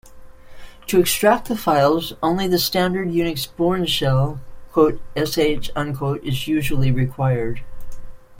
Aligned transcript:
To 0.87 0.99
extract 0.99 1.47
the 1.47 1.55
files, 1.55 2.13
only 2.23 2.47
the 2.47 2.57
standard 2.57 3.09
Unix 3.09 3.49
Bourne 3.55 3.85
shell 3.85 4.39
"sh" 4.73 4.97
is 6.25 6.47
usually 6.47 6.91
required. 6.91 7.61